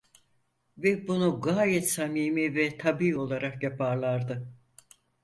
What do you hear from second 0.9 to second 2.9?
bunu gayet samimi ve